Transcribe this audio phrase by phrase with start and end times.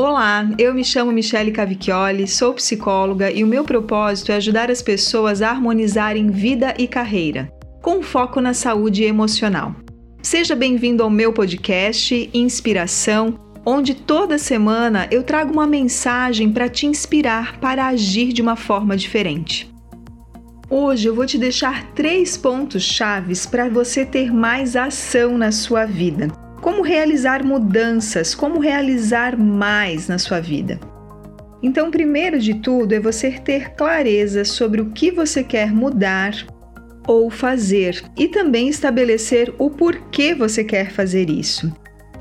[0.00, 4.80] Olá, eu me chamo Michele Cavicchioli, sou psicóloga e o meu propósito é ajudar as
[4.80, 7.52] pessoas a harmonizarem vida e carreira,
[7.82, 9.74] com foco na saúde emocional.
[10.22, 16.86] Seja bem-vindo ao meu podcast Inspiração, onde toda semana eu trago uma mensagem para te
[16.86, 19.68] inspirar para agir de uma forma diferente.
[20.70, 25.86] Hoje eu vou te deixar três pontos chaves para você ter mais ação na sua
[25.86, 26.28] vida
[26.68, 30.78] como realizar mudanças, como realizar mais na sua vida.
[31.62, 36.34] Então, primeiro de tudo é você ter clareza sobre o que você quer mudar
[37.06, 41.72] ou fazer e também estabelecer o porquê você quer fazer isso.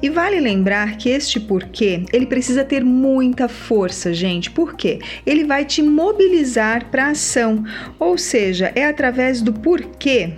[0.02, 4.50] E vale lembrar que este porquê, ele precisa ter muita força, gente.
[4.50, 5.00] Por quê?
[5.26, 7.66] Ele vai te mobilizar para ação,
[8.00, 10.36] ou seja, é através do porquê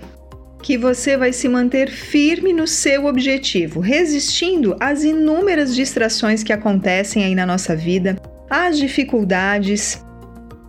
[0.62, 7.24] que você vai se manter firme no seu objetivo, resistindo às inúmeras distrações que acontecem
[7.24, 8.16] aí na nossa vida,
[8.48, 10.04] às dificuldades.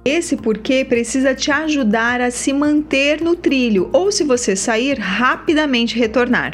[0.04, 5.98] Esse porquê precisa te ajudar a se manter no trilho ou, se você sair, rapidamente
[5.98, 6.54] retornar.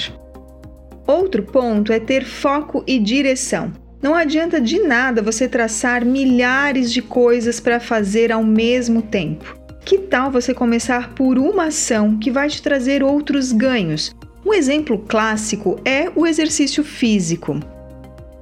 [1.07, 3.71] Outro ponto é ter foco e direção.
[4.01, 9.66] Não adianta de nada você traçar milhares de coisas para fazer ao mesmo tempo.
[9.87, 14.13] Que tal você começar por uma ação que vai te trazer outros ganhos?
[14.45, 17.57] Um exemplo clássico é o exercício físico.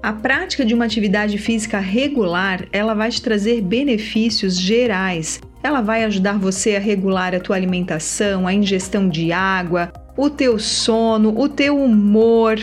[0.01, 5.39] A prática de uma atividade física regular, ela vai te trazer benefícios gerais.
[5.61, 10.57] Ela vai ajudar você a regular a tua alimentação, a ingestão de água, o teu
[10.57, 12.59] sono, o teu humor,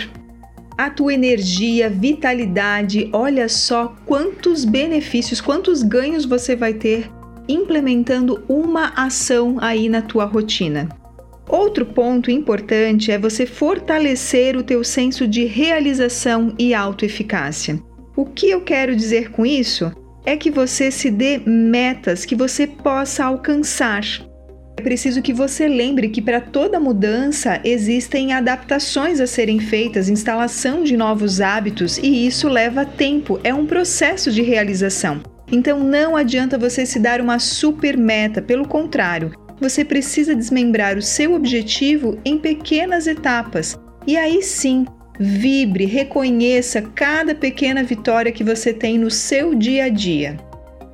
[0.77, 3.08] a tua energia, vitalidade.
[3.12, 7.08] Olha só quantos benefícios, quantos ganhos você vai ter
[7.48, 10.89] implementando uma ação aí na tua rotina.
[11.49, 17.79] Outro ponto importante é você fortalecer o teu senso de realização e autoeficácia.
[18.17, 19.93] O que eu quero dizer com isso?
[20.25, 24.03] É que você se dê metas que você possa alcançar.
[24.78, 30.83] É preciso que você lembre que para toda mudança existem adaptações a serem feitas, instalação
[30.83, 35.21] de novos hábitos e isso leva tempo, é um processo de realização.
[35.53, 41.03] Então não adianta você se dar uma super meta, pelo contrário, você precisa desmembrar o
[41.03, 43.79] seu objetivo em pequenas etapas.
[44.07, 44.87] E aí sim,
[45.21, 50.39] vibre, reconheça cada pequena vitória que você tem no seu dia a dia.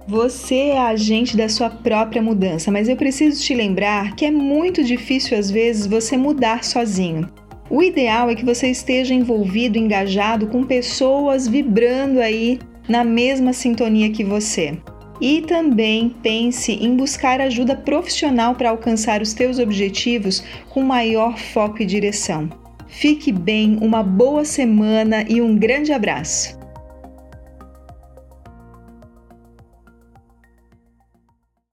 [0.08, 4.82] Você é agente da sua própria mudança, mas eu preciso te lembrar que é muito
[4.82, 7.28] difícil às vezes você mudar sozinho.
[7.70, 14.10] O ideal é que você esteja envolvido, engajado com pessoas vibrando aí na mesma sintonia
[14.10, 14.78] que você.
[15.20, 21.82] E também pense em buscar ajuda profissional para alcançar os teus objetivos com maior foco
[21.82, 22.48] e direção.
[22.86, 26.57] Fique bem, uma boa semana e um grande abraço!